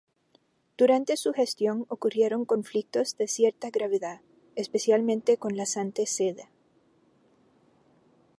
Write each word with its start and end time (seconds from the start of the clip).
Durante 0.79 1.15
su 1.15 1.31
gestión 1.31 1.85
ocurrieron 1.87 2.43
conflictos 2.45 3.17
de 3.17 3.27
cierta 3.27 3.69
gravedad, 3.69 4.21
especialmente 4.55 5.37
con 5.37 5.55
la 5.55 5.67
Santa 5.67 6.07
Sede. 6.07 6.49